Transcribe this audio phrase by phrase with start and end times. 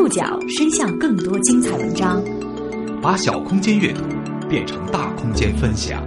[0.00, 2.24] 触角伸向更多精彩文章，
[3.02, 4.00] 把小空间阅读
[4.48, 6.02] 变成大空间分享。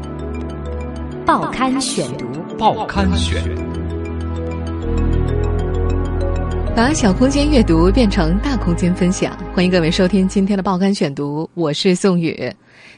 [1.27, 2.25] 报刊选读，
[2.57, 3.39] 报刊选，
[6.75, 9.37] 把小空间阅读变成大空间分享。
[9.53, 12.51] 欢迎各位收听今天的报刊选读，我是宋宇。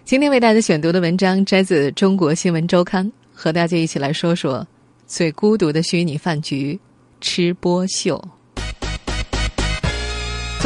[0.05, 4.65] 今天为大家选读的文章摘自《中国新闻周刊》，和大家一起来说说
[5.05, 6.79] 最孤独的虚拟饭局——
[7.19, 8.23] 吃播秀。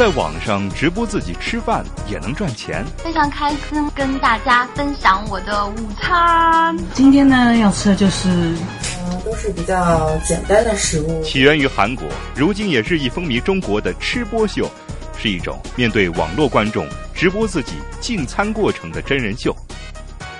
[0.00, 6.74] 在网上直播自己吃饭也能赚钱，非常开心跟大家分享我的午餐。
[6.94, 11.22] 今天呢，要吃的就是，嗯，都是比较简单的食物。
[11.22, 14.70] 起源于韩国，如今也日益风靡中国的吃播秀，
[15.18, 19.54] 是一种面对网络观众直播自己进餐过程的真人秀。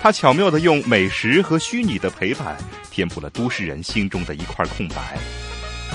[0.00, 2.56] 它巧妙地用美食和虚拟的陪伴，
[2.91, 5.19] 填补了都市人心中的一块空白。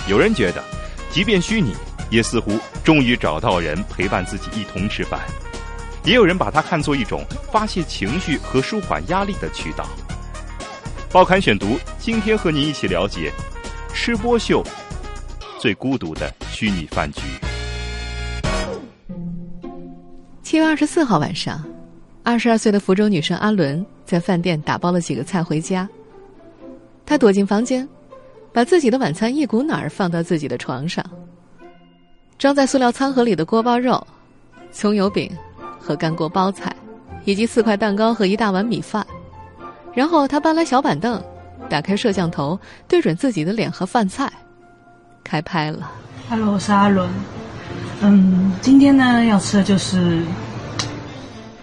[0.07, 0.63] 有人觉得，
[1.09, 1.73] 即便虚拟。
[2.09, 5.19] 也似乎终于找到人陪伴自己一同吃饭，
[6.03, 9.85] 也有人把它看作一种发泄情绪和舒缓压力的渠道。
[11.11, 13.31] 报刊选读，今天和您一起了解
[13.93, 14.63] 吃播秀
[15.59, 17.21] 最孤独的虚拟饭局。
[20.43, 21.63] 七月二十四号晚上，
[22.23, 25.87] 二十二岁的福州女生阿伦在饭店打包了几个菜回家，
[27.05, 27.87] 她躲进房间，
[28.53, 31.03] 把自己的晚餐一股脑儿放到自己的床上。
[32.37, 34.05] 装在塑料餐盒里的锅包肉、
[34.71, 35.31] 葱油饼
[35.79, 36.75] 和干锅包菜，
[37.23, 39.05] 以及四块蛋糕和一大碗米饭。
[39.93, 41.21] 然后他搬来小板凳，
[41.69, 44.31] 打开摄像头，对准自己的脸和饭菜，
[45.23, 45.89] 开拍了。
[46.29, 47.09] Hello，我是阿伦。
[48.01, 50.21] 嗯，今天呢要吃的就是……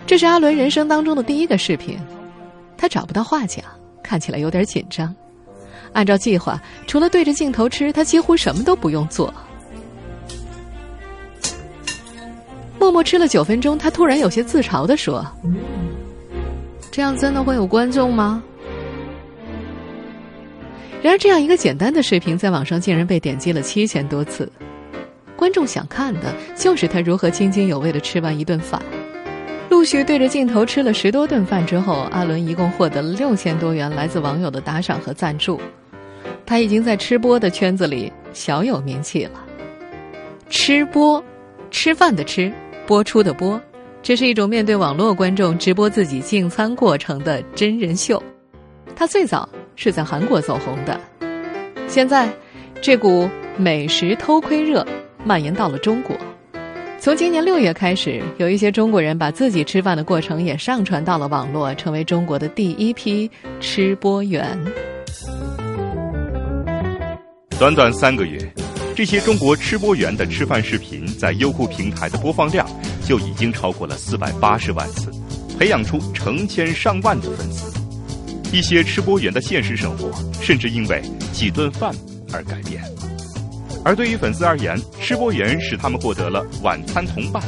[0.07, 1.99] 这是阿伦人生当中的第一个视频，
[2.79, 3.63] 他找不到话讲，
[4.03, 5.15] 看起来有点紧张。
[5.93, 9.33] 按照计划，除了对着镜头吃，他几乎什么都不用做。
[12.83, 15.25] 默默吃了九分钟，他突然有些自嘲的说
[16.91, 18.43] ：“这样真的会有观众吗？”
[21.01, 24.51] 然而，这样一个简单的视频在网上竟然被点击了七千多次。
[25.37, 28.83] 观众想看的就是他如何津津有味的吃完一顿饭。
[29.71, 35.61] 陆续对着镜头吃了十多顿饭之后，阿伦一共获得了六千多元来自网友的打赏和赞助。
[36.45, 39.41] 他已经在吃播的圈子里小有名气了。
[40.51, 41.23] 吃播，
[41.71, 42.53] 吃饭的吃。
[42.93, 43.59] 播出的播，
[44.03, 48.23] 这是一种面对网络观众直播自己进餐过程的真人秀。
[48.95, 51.01] 它最早是在韩国走红的，
[51.89, 52.29] 现在
[52.83, 53.27] 这股
[53.57, 54.87] 美食偷窥热
[55.25, 56.15] 蔓延到了中国。
[56.99, 64.47] 从今年六月开始，有一些中国人把自己吃饭的过程也上传到了网络，成为中国的第一批吃播员。
[67.59, 68.39] 短短三个月。
[68.95, 72.69] 这些中国吃播员的吃饭视频在优酷平台的播放量
[73.07, 75.11] 就已经超过了四百八十万次，
[75.59, 77.73] 培养出成千上万的粉丝。
[78.53, 80.11] 一些吃播员的现实生活
[80.43, 81.95] 甚至因为几顿饭
[82.33, 82.83] 而改变。
[83.83, 87.43] 而对于粉丝而言，吃播员使他们获得了晚餐同伴。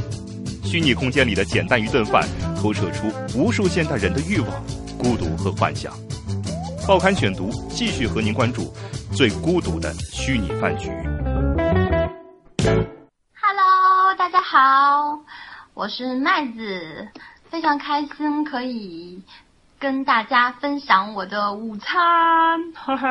[0.65, 2.26] 虚拟空间里的简单一顿饭，
[2.56, 4.50] 投射出无数现代人的欲望、
[4.97, 5.93] 孤独和幻想。
[6.88, 8.72] 报刊选读继续和您关注
[9.12, 10.88] 最孤独的虚拟饭局。
[14.57, 15.19] 好，
[15.75, 17.09] 我是麦子，
[17.51, 19.21] 非常开心可以
[19.81, 21.93] 跟大家分享我的午餐。
[22.73, 23.09] 呵呵。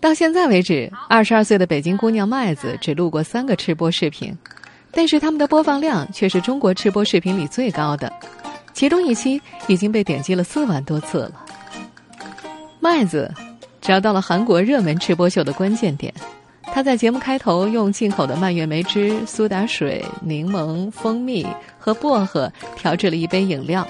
[0.00, 4.36] 到现在为止，二十二岁的北京姑娘麦子只录过三个吃播视频，
[4.90, 8.12] 但是他们的播放量却是中国吃播视频里最高的，
[8.72, 11.32] 其中一期已经被点击了四万多次了。
[12.80, 13.32] 麦子
[13.80, 16.12] 找到了韩国热门吃播秀的关键点。
[16.72, 21.46] 他在节目开头用进口的蔓越莓汁、苏打水、柠檬、蜂蜜
[21.78, 23.86] 和薄荷调制了一杯饮料，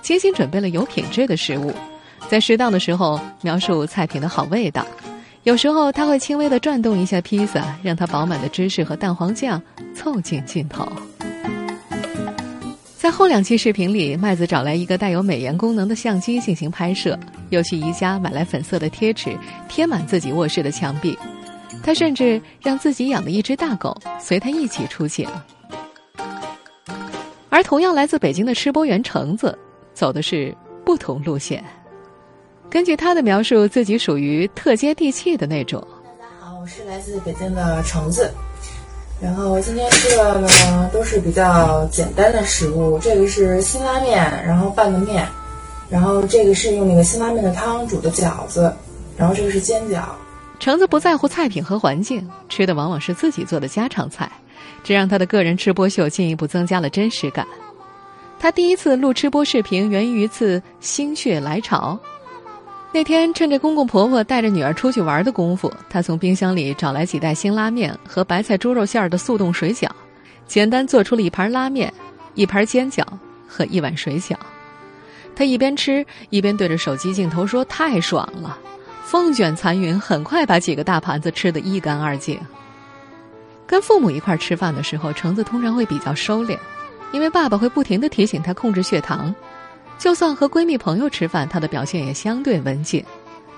[0.00, 1.72] 精心准备了有品质的食物，
[2.28, 4.86] 在适当的时候描述菜品的好味道。
[5.42, 9.60] 有时候他会轻微的转动一下披萨，让它饱满的芝士和蛋黄酱
[9.94, 10.86] 凑近镜头。
[12.96, 17.18] 在后两期视频里，麦子找来一个带有美颜功能的相机进行拍摄，
[17.48, 19.36] 又去宜家买来粉色的贴纸
[19.68, 21.18] 贴满自己卧室的墙壁。
[21.82, 25.28] 他甚至让自己养的一只大狗随他一起出行，
[27.48, 29.56] 而同样来自北京的吃播员橙子
[29.94, 31.64] 走的是不同路线。
[32.68, 35.84] 根据他的描述，自己属于特接地气的那种。
[36.04, 38.30] 大家好，我是来自北京的橙子，
[39.20, 45.26] 然后今天吃的呢都是比较简单的食物，这个是辛拉面，然后拌的面，
[45.88, 48.72] 然后这个是用那个辛拉面的汤煮的饺子，
[49.16, 50.02] 然后这个是煎饺。
[50.60, 54.30] 橙子不在乎菜品和环境，吃的往往是自己做的家常菜，
[54.84, 57.46] 这让他的个人吃播秀进一步增加了真实感。
[58.38, 61.98] 他第一次录吃播视频源于一次心血来潮。
[62.92, 69.88] 那天趁着公公婆婆带着女儿出去玩的功夫，他从冰箱里找来几袋辛拉面和白菜猪肉馅儿的速冻水饺，
[70.46, 71.90] 简单做出了一盘拉面、
[72.34, 73.02] 一盘煎饺
[73.48, 74.34] 和一碗水饺。
[75.34, 78.58] 他一边吃一边对着手机镜头说：“太爽了！”
[79.10, 82.38] 风卷残云，很快把几个大盘子吃得一干二净。
[83.66, 86.56] 跟父母一块吃饭的时候，橙子通常会比较收敛，
[87.10, 89.34] 因为爸爸会不停的提醒他控制血糖。
[89.98, 93.04] 就算和闺蜜朋友吃饭，她的表现也相对文静。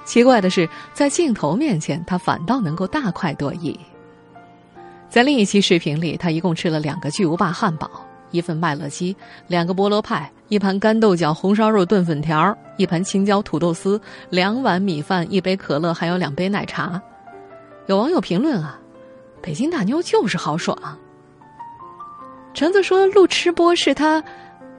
[0.06, 3.78] 奇怪的是，在镜头面前，她反倒能够大快朵颐。
[5.10, 7.90] 在另一期视频里，她一共吃了两个巨无霸汉堡、
[8.32, 14.00] 一份麦乐鸡、两个菠萝派、一盘干豆角红烧肉炖粉条、一盘青椒土豆丝、
[14.30, 17.00] 两碗米饭、一杯可乐，还有两杯奶茶。
[17.86, 18.80] 有网友评论啊
[19.40, 20.76] ：“北京大妞就是豪爽。”
[22.54, 24.22] 橙子说：“录吃播是他。”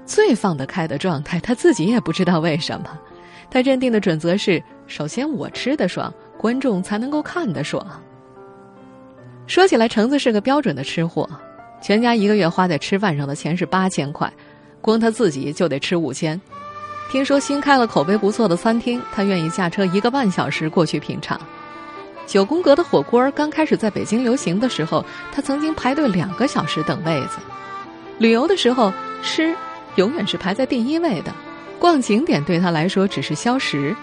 [0.06, 3.00] 最放得开的状态，他自己也不知道为什么。
[3.50, 7.86] 他认定的准则是：首先我吃的爽，观众才能够看得爽。
[9.48, 11.30] 说起来，橙子是个标准的吃货，
[11.84, 14.32] 全家一个月花在吃饭上的钱是八千块，
[14.80, 16.40] 光他自己就得吃五千。
[17.12, 21.38] 听说新开了口碑不错的餐厅，他愿意驾车一个半小时过去品尝。
[22.26, 27.38] 九宫格的火锅刚开始在北京流行的时候，他曾经排队两个小时等位子。
[28.18, 28.92] 旅游的时候
[29.22, 29.54] 吃。
[29.96, 31.32] 永远是排在第一位的，
[31.78, 33.96] 逛景点对她来说只是消食。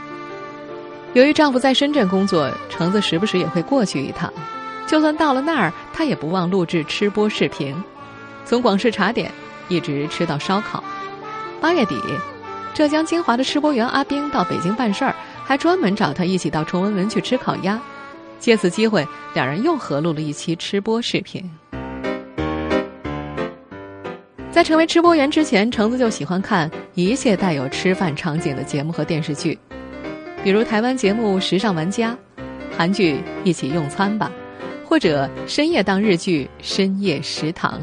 [1.14, 4.32] 由于丈夫在深圳工作，橙子时不时也会过去一趟。
[4.90, 7.72] 就算到了那儿，他也不忘录制吃播视频，
[8.44, 9.30] 从广式茶点
[9.68, 10.82] 一直吃到烧烤。
[11.60, 11.94] 八月底，
[12.74, 15.14] 浙江金华的吃播员阿冰到北京办事儿，
[15.44, 17.80] 还专门找他一起到崇文门去吃烤鸭。
[18.40, 21.48] 借此机会，两人又合录了一期吃播视频。
[24.50, 29.56] 在成为吃播员之前，橙子就喜欢看一切带有吃饭场景的节目和电视剧，
[30.42, 32.10] 比如台湾节目《时尚玩家》，
[32.76, 33.14] 韩剧
[33.44, 34.28] 《一起用餐吧》，
[34.90, 37.78] 或者深夜档日剧《深夜食堂》。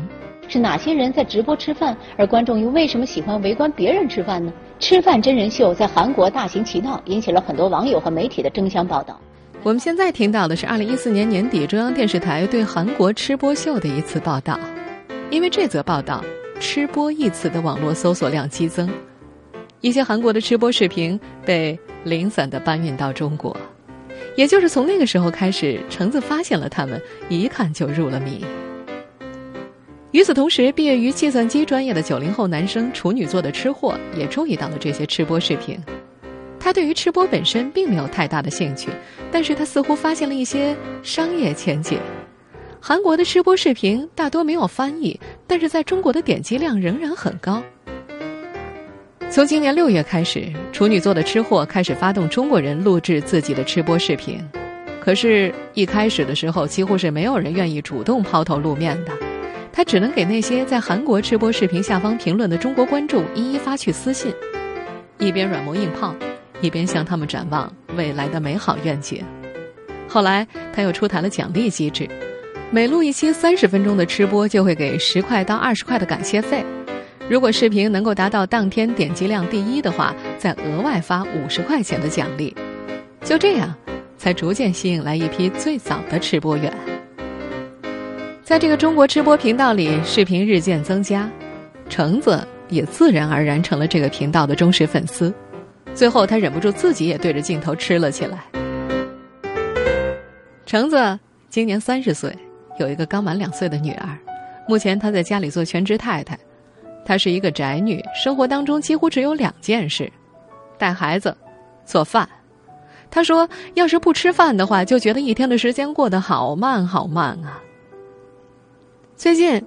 [0.51, 1.95] 是哪些人在直播吃饭？
[2.17, 4.51] 而观众又为什么喜欢围观别人吃饭呢？
[4.77, 9.17] 吃饭真人秀在韩国大行其道，引起了很多网友和媒体的争相报道。
[9.63, 14.59] 我们现在听到的是二零一四年年底中央电视台对韩国吃播秀的一次报道，
[15.29, 16.21] 因为这则报道。
[16.59, 18.89] 吃播一词的网络搜索量激增，
[19.79, 23.55] 一些韩国的吃播视频被零散的搬运到中国，
[24.37, 28.45] 也就是从那个时候开始，橙子发现了他们，一看就入了迷。
[30.11, 35.77] 与此同时，毕业于计算机专业的九零后男生处女座的吃货也注意到了这些吃播视频。
[36.59, 38.91] 他对于吃播本身并没有太大的兴趣，
[39.31, 41.99] 但是他似乎发现了一些商业前景。
[42.79, 47.63] 韩国的吃播视频大多没有翻译，但是在中国的点击量仍然很高。
[49.29, 54.39] 从今年六月开始，处女座的吃货开始发动中国人录制自己的吃播视频，
[55.01, 59.11] 可是，一开始的时候几乎是没有人愿意主动抛头露面的，
[59.71, 64.33] 他只能给那些在韩国吃播视频下方评论的中国观众一一发去私信，
[65.19, 66.15] 一边软磨硬泡，
[66.61, 69.23] 一边向他们展望未来的美好愿景。
[70.07, 72.07] 后来，他又出台了奖励机制。
[72.71, 76.65] 每录一期三十分钟的吃播，就会给十块到二十块的感谢费。
[77.29, 82.55] 如果视频能够达到当天点击量第一的话，再额外发五十块钱的奖励。
[83.21, 83.75] 就这样，
[84.17, 86.73] 才逐渐吸引来一批最早的吃播员。
[88.43, 91.29] 在这个中国吃播频道里，视频日渐增加，
[91.89, 95.33] 橙子也自然而然成了这个频道的忠实粉丝。
[95.93, 98.45] 最后，他忍不住自己也对着镜头吃了起来。
[100.65, 101.19] 橙子
[101.49, 102.33] 今年三十岁。
[102.79, 104.17] 有一个刚满两岁的女儿，
[104.67, 106.37] 目前她在家里做全职太太。
[107.07, 110.11] 她是一个宅女，生活当中几乎只有两件事：
[110.77, 111.33] 带孩子、
[111.85, 112.27] 做饭。
[113.09, 117.63] 她说：“要是不吃饭的话，就觉得一天的时间过得好慢好慢啊。”
[119.15, 119.63] 最近，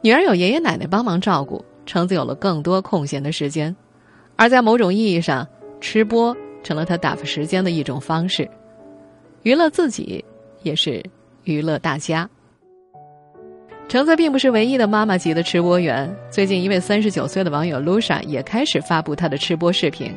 [0.00, 3.76] 女儿有爷爷奶奶帮忙照顾，橙子有了更多空闲的时间。
[4.36, 5.46] 而在某种意义上，
[5.78, 8.48] 吃播成了她打发时间的一种方式，
[9.42, 10.24] 娱乐自己，
[10.62, 11.04] 也是。
[11.44, 12.30] 娱乐大家，
[13.92, 16.16] 橙子并不是唯一的妈妈级的吃播员。
[16.30, 20.10] 最近，一位三十九岁的网友 Lucia 也开始发布她的吃播视频。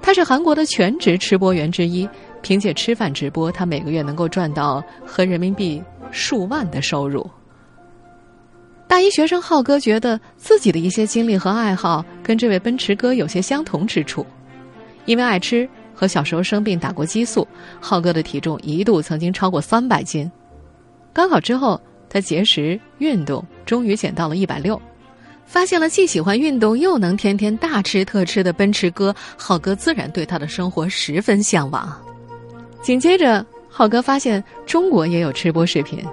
[0.00, 2.08] 他是韩国的全职吃播员之一，
[2.40, 7.28] 凭借吃饭直播，他每个月能够赚到合人民币数万的收入。
[8.86, 14.24] 大一学生浩哥觉得自己的一些经历和爱好跟这位奔驰哥有些相同之处，
[15.04, 17.46] 因为爱吃和小时候生病打过激素，
[17.80, 20.30] 浩哥的体重一度曾经超过三百斤。
[21.12, 21.78] 高考之后，
[22.08, 24.80] 他节食运动，终于减到了一百六。
[25.48, 31.90] 发现了既喜欢运动又能天天大吃特吃的奔驰哥，浩哥自然对他的生活十分向往。
[32.82, 36.04] 紧接着，浩哥发现中国也有吃播视频。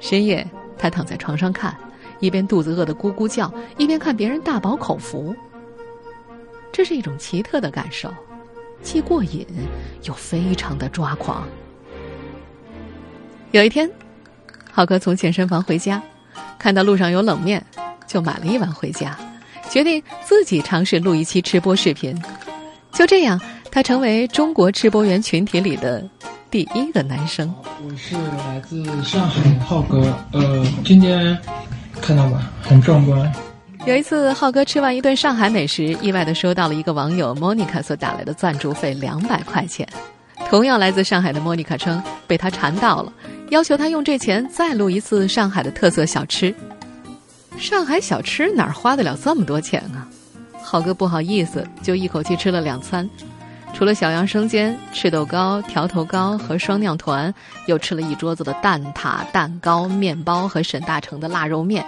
[0.00, 0.44] 深夜，
[0.76, 1.74] 他躺在床上看，
[2.18, 5.34] 一边肚子饿得咕咕叫，一边看别人大饱口福。
[6.72, 8.12] 这是一种奇特的感受，
[8.82, 9.46] 既过瘾
[10.02, 11.46] 又非常的抓狂。
[13.52, 13.88] 有一天，
[14.72, 16.02] 浩哥从健身房回家，
[16.58, 17.64] 看到路上有冷面。
[18.06, 19.16] 就买了一碗回家，
[19.70, 22.20] 决定自己尝试录一期吃播视频。
[22.92, 26.04] 就这样，他成为中国吃播员群体里的
[26.50, 27.52] 第一个男生。
[27.84, 31.36] 我是来自上海浩哥，呃，今天
[32.00, 32.48] 看到吗？
[32.62, 33.32] 很壮观。
[33.84, 39.86] 有一次，浩哥吃完一顿上海美食，意外的收到了一个网友 Monica 所打来的赞助费两百块钱。
[40.48, 43.12] 同样来自上海的 Monica 称被他馋到了，
[43.50, 46.54] 要求他用这钱再录一次上海的特色小吃。
[47.58, 50.06] 上海小吃哪儿花得了这么多钱啊？
[50.62, 53.08] 浩哥不好意思，就一口气吃了两餐，
[53.72, 57.32] 除了小杨生煎、赤豆糕、条头糕和双酿团，
[57.66, 61.84] 又吃了一桌子的蛋挞、蛋糕、面包和沈大成的腊肉面。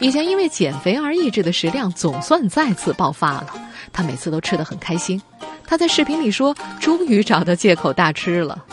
[0.00, 3.46] 以前因为减肥而抑制的食量总算再次爆发了，
[3.92, 5.20] 他每次都吃得很开心。
[5.66, 8.64] 他在视频里说：“终于找到借口大吃了。”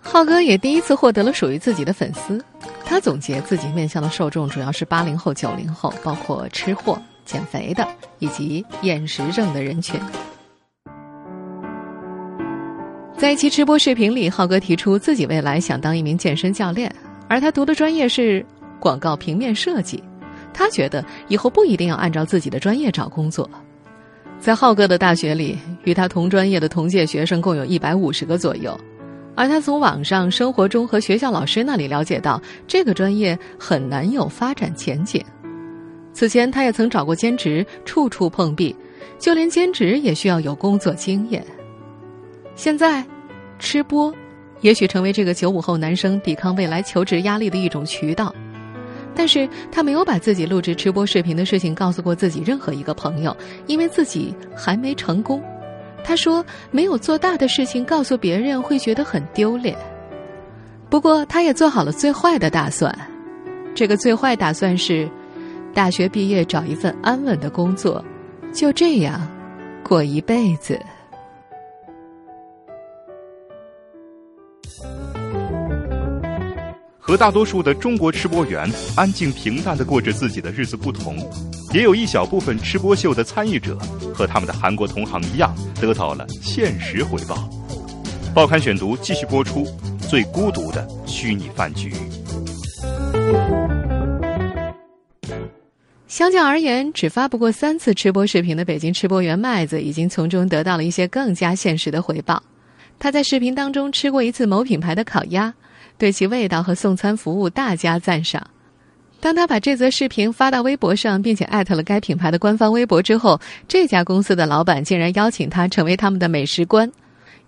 [0.00, 2.44] 浩哥也第一次获得了属于自己的粉丝。
[2.92, 9.98] 他总结自己面向的受众主要是八零后、九零后，包括吃货、减肥的以及厌食症的人群。
[13.16, 16.94] 在一期吃播视频里，浩哥提出自己未来想当一名健身教练，
[17.28, 18.44] 而他读的专业是
[18.78, 20.04] 广告平面设计。
[20.52, 23.48] 他觉得以后不一定要按照自己的专业找工作。
[24.38, 28.78] 在浩哥的大学里，与他同专业的同届学生共有一百五十个左右。
[29.34, 35.24] 而他从网上、生活中和学校老师那里了解到，这个专业很难有发展前景。
[36.12, 38.76] 此前，他也曾找过兼职，处处碰壁，
[39.18, 41.42] 就连兼职也需要有工作经验。
[42.54, 43.02] 现在，
[43.58, 44.14] 吃播，
[44.60, 48.34] 也许成为这个九五后男生抵抗未来求职压力的一种渠道。
[49.14, 53.34] 但是他没有把自己录制吃播视频的事情告诉过自己任何一个朋友，
[53.66, 55.42] 因为自己还没成功。
[56.04, 59.76] 他说：“没有做大的事情，告诉别人会觉得很丢脸。
[60.90, 62.96] 不过，他也做好了最坏的打算。
[63.74, 65.08] 这个最坏打算是，
[65.72, 68.04] 大学毕业找一份安稳的工作，
[68.52, 69.26] 就这样
[69.82, 70.78] 过一辈子。”
[77.04, 81.16] 和大多数的中国吃播员安静平淡的过着自己的日子不同，
[81.72, 83.78] 也有一小部分吃播秀的参与者
[84.14, 87.48] 和他们的韩国同行一样，得到了现实回报。
[88.34, 89.66] 报刊选读继续播出
[90.06, 91.94] 最孤独的虚拟饭局。
[96.06, 102.42] 相较而言，只发布过三次吃播视频的北京吃播员麦子，已经从中得到了一些更加现实的回报。
[102.98, 105.54] 他在视频当中吃过一次某品牌的烤鸭，
[105.96, 108.46] 对其味道和送餐服务大加赞赏。
[109.22, 116.90] 当他把这则视频发到微博上，并且艾特了该品牌的官方微博之后，这家公司的老板竟然邀请他成为他们的美食官。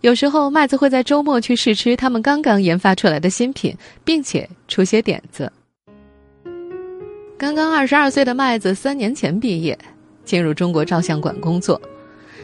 [0.00, 5.50] 有时候，麦子会在周末去试吃他们刚刚研发出来的新品，并且出些点子。
[7.36, 9.76] 刚刚二十二岁的麦子三年前毕业，
[10.24, 11.80] 进入中国照相馆工作。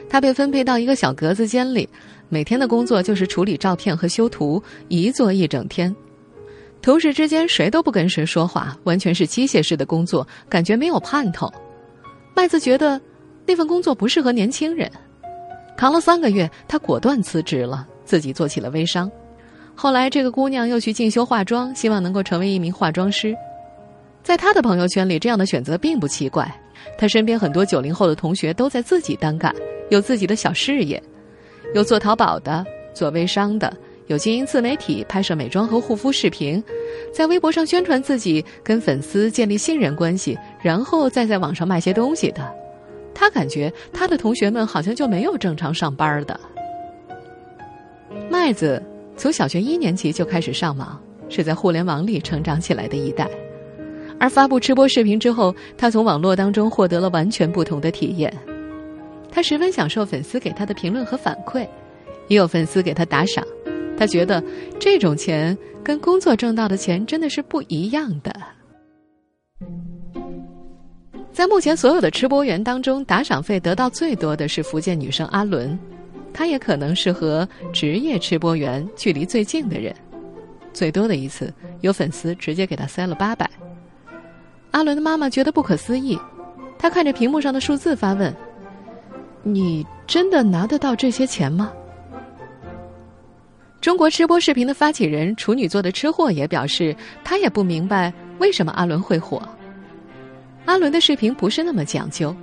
[0.08, 1.88] 他被分配到一个小格子间里，
[2.28, 5.94] 每天的工作就是处理照片和修图，一坐一整天。
[6.82, 11.52] 同事之间谁都不跟谁说话，完全是机械式的工作，感觉没有盼头。
[12.34, 13.00] 麦子觉得
[13.46, 14.90] 那份工作不适合年轻人，
[15.76, 19.10] 扛了三个月，他果断辞职了，自己做起了微商。
[19.74, 23.34] 后来，这个姑娘又去进修化妆，希望能够成为一名化妆师。
[24.22, 26.50] 在他的朋友圈里，这样的选择并不奇怪。
[26.98, 29.54] 他身边很多九零后的同学都在自己单干，
[29.90, 31.02] 有自己的小事业，
[31.74, 33.74] 有做淘宝的，做微商的，
[34.10, 36.60] 有经营自媒体，拍摄美妆和护肤视频，
[37.14, 42.52] 在微博上宣传自己，跟粉丝建立信任关系，然后再在网上卖些东西的。
[43.14, 46.40] 他感觉他的同学们好像就没有正常上班的。
[48.28, 48.82] 麦子
[49.16, 53.30] 从小学一年级就开始上网，是在互联网里成长起来的一代。
[54.18, 58.36] 而发布吃播视频之后，他从网络当中获得了完全不同的体验。
[59.30, 61.60] 他十分享受粉丝给他的评论和反馈，
[62.26, 63.46] 也有粉丝给他打赏。
[64.00, 64.42] 他觉得
[64.78, 68.34] 这种钱跟工作挣到的钱真的是不一样的。
[71.30, 75.78] 在目前所有的吃播员当中，打赏费得到最多的是福建女生阿伦，
[76.32, 79.94] 她也可能是和职业吃播员距离最近的人。
[80.72, 81.52] 最多的一次，
[81.82, 83.50] 有粉丝直接给她塞了八百。
[84.70, 86.18] 阿伦的妈妈觉得不可思议，
[86.78, 88.34] 她看着屏幕上的数字发问
[89.44, 91.70] ：“你真的拿得到这些钱吗？”
[93.80, 99.40] 中国吃播视频的发起人处女座的吃货也表示，他也不明白为什么阿伦会火。
[100.66, 102.34] 阿伦的视频不是那么讲究，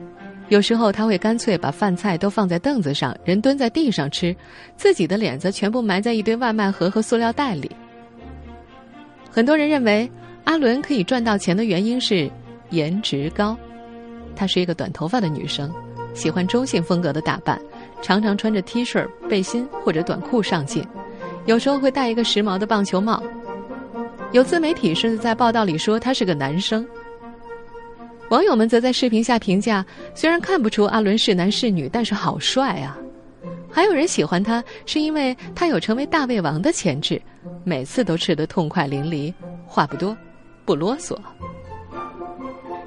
[0.49, 4.35] 有时候他会干脆把饭菜都放在凳子上，人蹲在地上吃，
[4.75, 7.69] 自己的脸则全部埋在一堆外卖盒和塑料袋里。
[9.29, 10.09] 很多人认为。
[10.47, 12.31] 阿伦可以赚到钱的原因是
[12.69, 13.53] 颜值高，
[14.33, 15.69] 她是一个短头发的女生，
[16.13, 17.59] 喜欢中性风格的打扮，
[18.01, 20.81] 常常穿着 T 恤、背心或者短裤上镜，
[21.47, 23.23] 有时候会戴一个时髦的棒球帽。
[24.33, 26.85] 有自媒体甚至在报道里说他是个男生。
[28.29, 29.83] 网友们则在视频下评价：
[30.13, 32.97] 虽然看不出阿伦是男是女，但是好帅啊！
[33.71, 37.21] 还有人喜欢他，是因为他有成为大胃王的潜质，
[37.63, 39.33] 每次都吃得痛快淋漓，
[39.65, 40.15] 话不多。
[40.65, 41.17] 不啰嗦。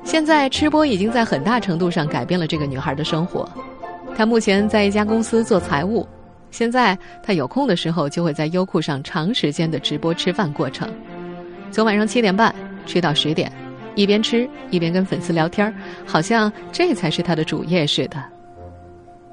[0.05, 3.49] 现在吃播已经在很大程度上改变了这个女孩的生活。
[4.15, 6.07] 她目前在一家公司做财务，
[6.51, 10.89] 现在他有空的时候就会在优酷上长时间的直播吃饭过程，
[11.71, 12.55] 从晚上七点半
[12.87, 13.51] 吃到十点，
[13.95, 15.73] 一边吃一边跟粉丝聊天，
[16.05, 18.23] 好像这才是他的主业似的。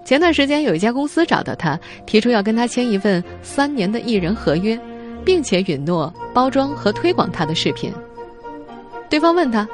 [0.05, 4.79] 前段时间有一家公司找到他，提出要跟他签一份三年的艺人合约，
[5.25, 7.91] 并且允诺包装和推广他的视频。
[9.09, 9.67] 对方问他：“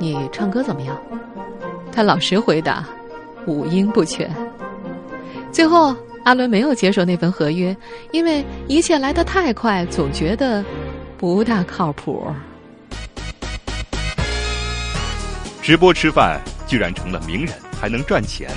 [0.00, 0.96] 你唱歌怎么样？”
[1.92, 2.82] 他老实回答
[3.46, 4.30] ：“五音不全。”
[5.52, 7.76] 最后，阿伦没有接受那份合约，
[8.12, 10.64] 因为一切来得太快，总觉得
[11.18, 12.32] 不大靠谱。
[15.60, 18.50] 直播吃饭居然成了名人，还能赚钱。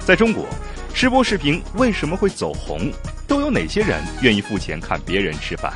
[0.00, 0.46] 在中国，
[0.92, 2.90] 吃播视频为什么会走红？
[3.26, 5.72] 都有哪些人愿意付钱看别人吃饭？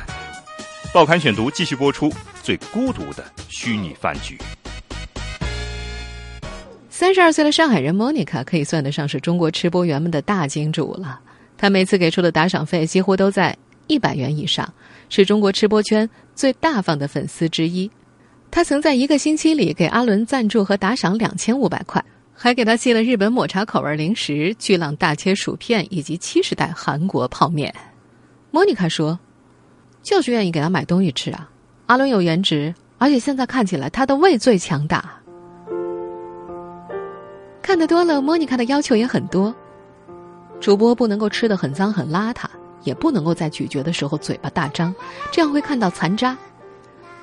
[0.93, 2.11] 报刊选读继续播出。
[2.41, 4.37] 最孤独的虚拟饭局。
[6.95, 11.19] 三十二岁的上海人莫妮卡可以算得上是中国吃播员们的大金主了。
[11.57, 14.71] 她每次给出的打赏费几乎都在一百元以上，
[15.09, 17.89] 是中国吃播圈最大方的粉丝之一。
[18.51, 27.73] 她曾在一个星期里给阿伦赞助和打赏两千五百块，还给他寄了日本抹茶口味零食、巨浪大切薯片以及七十袋韩国泡面。
[28.51, 29.19] 莫妮卡说
[30.03, 31.49] ：“就是愿意给他买东西吃啊。”
[31.87, 35.22] 阿伦有颜值，而且现在看起来他的胃最强大。
[37.63, 39.55] 看得多了，莫妮卡的要求也很多：
[40.59, 42.43] 主播不能够吃的很脏很邋遢，
[42.83, 44.93] 也不能够在咀嚼的时候嘴巴大张，
[45.31, 46.37] 这样会看到残渣。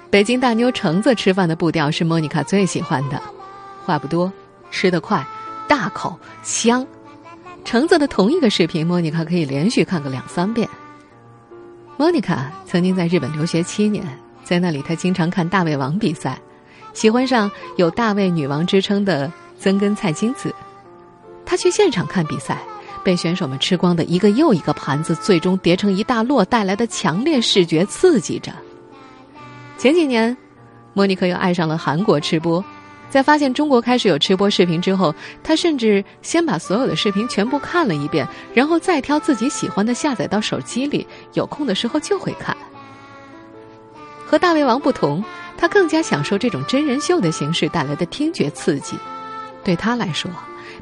[0.08, 3.20] 北京大妞橙子吃饭的步调是莫妮卡最喜欢的，
[3.84, 4.32] 话不多，
[4.70, 5.24] 吃得快，
[5.68, 6.84] 大口香。
[7.62, 10.66] 橙子的同一个视频，莫妮卡可以连续看个两三遍。
[11.98, 14.02] 莫妮卡曾经在日本留学七年。
[14.42, 16.40] 在那里，她经常看大胃王比赛，
[16.94, 20.52] 喜欢上有“大胃女王”之称的曾根菜金子。
[21.44, 22.58] 她去现场看比赛，
[23.04, 28.50] 被选手们吃光的一个又一个盘子，最终叠成一大摞，带来的强烈视觉刺激着。
[29.76, 30.36] 前几年，
[30.94, 32.64] 莫妮克又爱上了韩国吃播。
[33.10, 42.56] 在发现中国开始有吃播视频之后，他甚至先把所有的视频全部看了一遍，然后再挑自己喜欢的下载到手机里，有空的时候就会看。
[44.24, 45.24] 和大胃王不同，
[45.56, 48.96] 他更加享受这种真人秀的形式带来的听觉刺激。
[49.64, 50.30] 对他来说，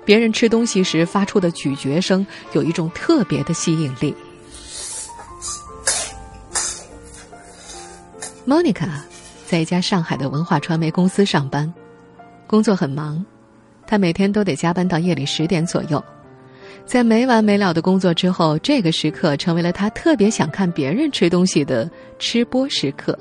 [0.04, 4.14] 别人吃东西时发出的咀嚼声有一种特别的吸引力。
[8.46, 8.88] Monica
[9.46, 11.72] 在一家上海的文化传媒公司上班。
[12.46, 13.22] 工作很忙，
[13.86, 16.02] 他每天都得加班到夜里十点左右。
[16.86, 23.18] 在没完没了的工作之后，这个时刻成为了他特别想看别人吃东西的吃播时刻。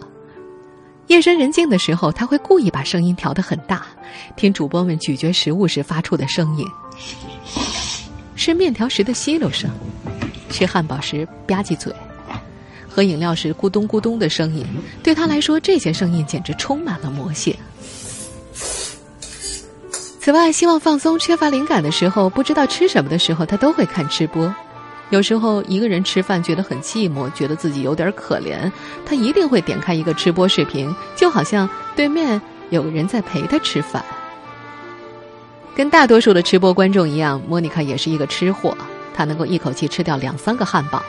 [1.08, 3.86] 夜深人静的时候，他会故意把声音调得很大，
[4.36, 6.66] 听主播们咀嚼食物时发出的声音，
[8.36, 9.70] 是面条时的吸溜声，
[10.50, 11.94] 吃汉堡时吧唧嘴，
[12.90, 14.66] 喝饮料时咕咚咕咚的声音。
[15.02, 17.56] 对他来说，这些声音简直充满了魔性。
[20.20, 24.54] 此外，希望放松、缺乏灵感的时候，不知道吃什么的时候，他都会看吃播。
[25.10, 28.72] 有时候一个人吃饭觉得很寂寞，觉得自己有点可怜，
[29.06, 34.04] 他一定会点开一个吃播视频，就好像对面有个人在陪他吃饭。
[35.76, 38.76] 跟大多数的吃播观众一样，莫妮卡也是一个吃货，
[39.14, 41.02] 她能够一口气吃掉两三个汉堡。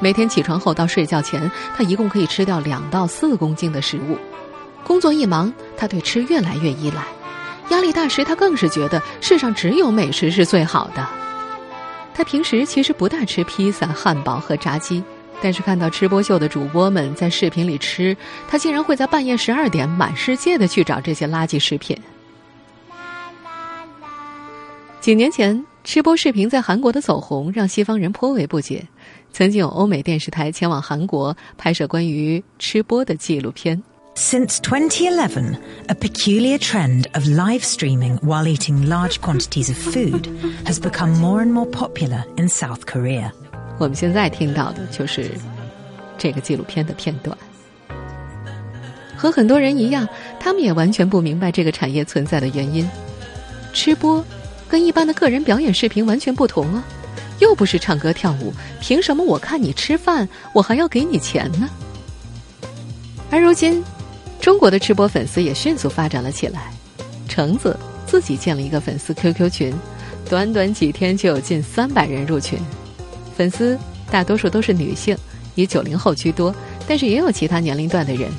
[0.00, 4.18] 每天起床后到睡觉前，她一共可以吃掉两到四公斤的食物。
[4.82, 7.04] 工作一忙，她对吃越来越依赖。
[7.68, 11.06] 压力大时，他更是觉得世上只有美食是最好的。
[12.12, 15.02] 他平时其实不大吃披萨、汉堡和炸鸡，
[15.40, 18.16] 但是看到吃播秀的主播们在视频里吃，
[18.48, 21.96] 他竟然会在半夜十二点满世界的去找这些垃圾食品。
[25.00, 28.86] 几年前，吃播视频在韩国的走红，让西方人颇为不解。
[29.32, 33.82] 曾经有欧美电视台前往韩国拍摄关于吃播的纪录片。
[34.20, 35.56] Since 2011,
[35.88, 40.26] a peculiar trend of live streaming while eating large quantities of food
[40.66, 43.32] has become more and more popular in South Korea.
[43.78, 45.30] 我们现在听到的就是
[46.18, 47.36] 这个纪录片的片段。
[49.16, 50.06] 和很多人一样，
[50.38, 52.86] 他们也完全不明白这个产业存在的原因。
[53.72, 54.22] 吃播
[54.68, 56.84] 跟一般的个人表演视频完全不同啊，
[57.38, 58.52] 又不是唱歌跳舞，
[58.82, 61.70] 凭什么我看你吃饭，我还要给你钱呢？
[63.30, 63.82] 而如今。
[64.40, 66.72] 中国的吃播粉丝也迅速发展了起来，
[67.28, 69.74] 橙子自己建了一个粉丝 QQ 群，
[70.28, 72.58] 短短几天就有近三百人入群。
[73.36, 73.78] 粉丝
[74.10, 75.16] 大多数都是女性，
[75.54, 76.54] 以九零后居多，
[76.88, 78.30] 但是也有其他年龄段的人。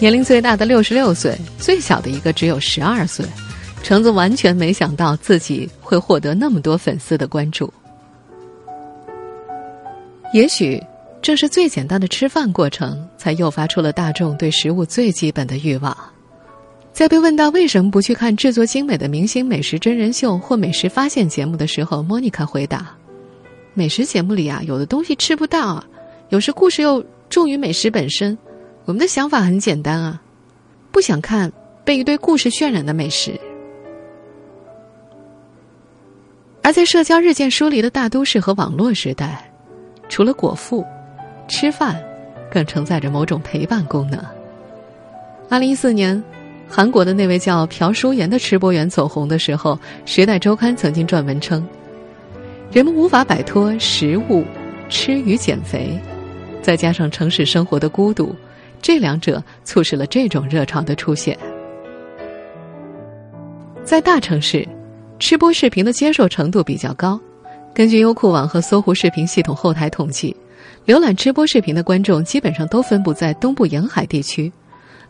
[0.00, 3.24] 年龄最大的六十六岁，最小的一个只有十二岁。
[3.82, 7.72] 橙子完全没想到自己会获得那么多粉丝的关注。
[10.32, 10.82] 也许。
[11.22, 15.96] 正是最简单的吃饭过程，才诱发出了大众对食物最基本的欲望。
[16.92, 22.96] 在被问到为什么不去看制作精美的明星美食真人秀或美食发现节目的时候，莫妮卡回答
[23.74, 25.84] ：“美食节目里啊，有的东西吃不到，
[26.30, 28.38] 有时故事又重于美食本身。
[28.84, 30.22] 我们的想法很简单啊，
[30.90, 31.52] 不想看
[31.84, 33.38] 被一堆故事渲染的美食。”
[36.62, 39.52] 而在社交日渐疏离的大都市和网络时代，
[40.08, 40.82] 除了果腹。
[41.48, 42.02] 吃饭，
[42.50, 44.18] 更承载着某种陪伴功能。
[45.48, 46.22] 二零一四年，
[46.68, 51.66] 韩国的那位叫朴淑妍的吃播员走红的时候，《时代周刊》曾经撰文称
[52.72, 54.44] ：“人们无法摆脱食物、
[54.88, 55.96] 吃与减肥，
[56.62, 58.34] 再加上城市生活的孤独，
[58.82, 61.38] 这两者促使了这种热潮的出现。”
[63.84, 64.66] 在大城市，
[65.20, 67.20] 吃播视频的接受程度比较高。
[67.72, 70.34] 根据优酷网和搜狐视频系统后台统计。
[70.86, 74.52] 浏览吃播视频的观众基本上都分布在东部沿海地区，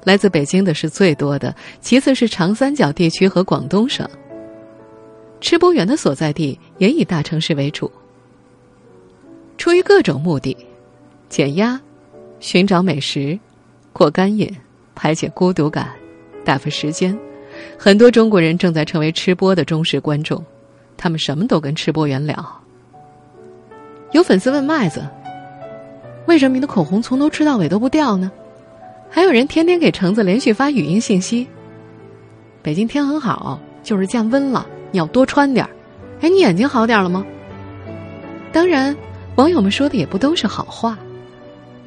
[0.05, 4.09] 来自北京的是最多的，其次是长三角地区和广东省。
[5.40, 7.90] 吃播员的所在地也以大城市为主。
[9.59, 10.57] 出于各种目的，
[11.29, 11.79] 减压、
[12.40, 13.38] 寻找美食、
[13.92, 14.51] 过干瘾、
[14.95, 15.90] 排解孤独感、
[16.45, 17.16] 打发时间，
[17.79, 20.42] 很多中国人正在成为吃播的忠实观众，
[20.97, 22.62] 他们什么都跟吃播员聊。
[24.12, 25.05] 有粉丝问麦子。
[26.27, 28.31] 为什么你的口红从头吃到尾都不掉呢？
[29.09, 31.47] 还有人天天给橙子连续发语音信息。
[32.62, 35.71] 北京天很好，就是降温了，你要多穿点儿。
[36.21, 37.25] 哎，你眼睛好点了吗？
[38.53, 38.97] 当然，
[39.37, 40.99] 网友们说的也不都是好话。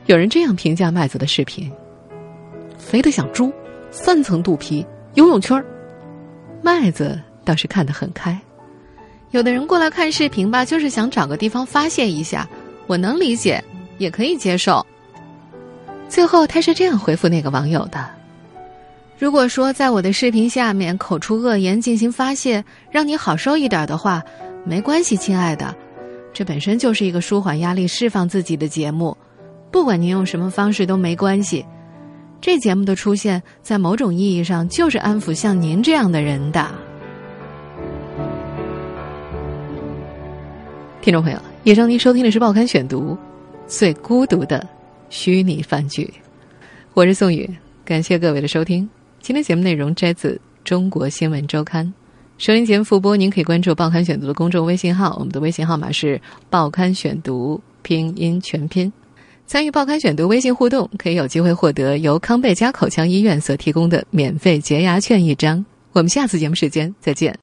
[0.05, 1.69] 有人这样评价麦子的视频：
[2.77, 3.51] 肥得像猪，
[3.91, 5.65] 三层肚皮，游泳圈儿。
[6.61, 8.39] 麦子倒是看得很开。
[9.31, 12.47] 有的人过来看视频吧，就是想找个地方发泄一下，
[12.87, 13.63] 我能理解，
[13.99, 14.83] 也可以接受。
[16.07, 18.03] 最后他是这样回复那个网友的
[19.19, 24.23] ：“如果说在我的视频下面口出恶言进行发泄，让你好受一点的话，
[24.63, 25.75] 没关系，亲爱的，
[26.33, 29.15] 这本身就是一个舒缓压力、释放自己的节目，
[29.69, 31.63] 不管您用什么方式都没关系。
[32.41, 36.65] 这节目的出现，在某种意义上就是安抚像您这样的人的。”
[41.01, 43.11] 听众朋友，以上您收听的是《报刊选读》，
[43.69, 44.67] 最孤独的
[45.11, 46.11] 虚拟饭局，
[46.95, 47.47] 我是宋宇，
[47.85, 48.89] 感谢各位的收听。
[49.21, 51.85] 今天节目内容摘自《中国新闻周刊》，
[52.39, 56.17] 收音节目复播，您可以关注《报刊选读》的公众微信号，我们的微信号码是
[56.49, 58.91] 《报刊选读》拼音全拼。
[59.45, 65.63] 参与《报刊选读》微信互动，可以有机会获得由康贝佳口腔医院所提供的免费洁牙券一张。
[65.91, 67.37] 我们下次节目时间再见。